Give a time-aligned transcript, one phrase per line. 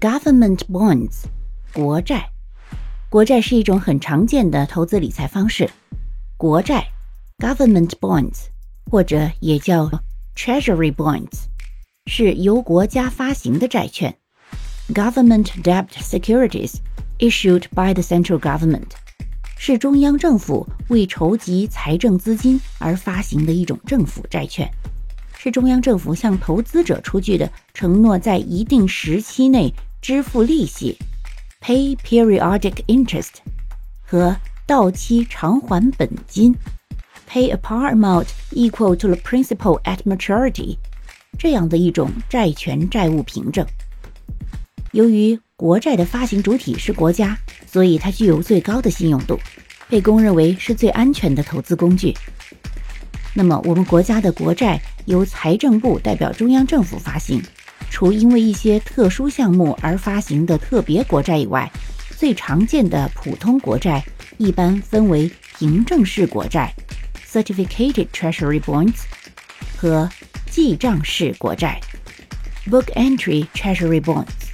[0.00, 1.24] Government bonds，
[1.74, 2.30] 国债。
[3.10, 5.68] 国债是一种很常见的投资理财方式。
[6.38, 6.88] 国债
[7.36, 8.46] （Government bonds）
[8.90, 9.90] 或者也叫
[10.34, 11.44] Treasury bonds，
[12.06, 14.16] 是由国家发行的债券。
[14.94, 16.76] Government debt securities
[17.18, 18.92] issued by the central government
[19.58, 24.72] 是中央政府为筹集财政资金而发行的一种政府债券，
[25.42, 30.96] 是中央政府向投资者出具的承诺，在一定时期内支付利息
[31.60, 33.30] （pay periodic interest）
[34.06, 34.36] 和
[34.68, 36.54] 到期偿还本金
[37.28, 40.76] （pay a par amount equal to the principal at maturity）
[41.36, 43.66] 这样的一种债权债务凭证。
[44.92, 49.36] 由于国债的发行主体是国家，所以它具有最高的信用度，
[49.88, 52.14] 被公认为是最安全的投资工具。
[53.34, 57.42] 那么，我们国家的国债由财政部代表中央政府发行，
[57.90, 61.70] 除因为一些特殊项目而发行的特别国债以外，
[62.16, 64.04] 最常见的普通国债
[64.38, 66.72] 一般分为凭证式国债
[67.26, 69.02] （Certificated Treasury Bonds）
[69.76, 70.08] 和
[70.50, 71.80] 记账式国债
[72.70, 74.51] （Book Entry Treasury Bonds）。